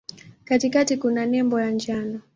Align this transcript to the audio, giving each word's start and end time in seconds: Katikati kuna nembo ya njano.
Katikati 0.45 0.97
kuna 0.97 1.25
nembo 1.25 1.59
ya 1.61 1.71
njano. 1.71 2.21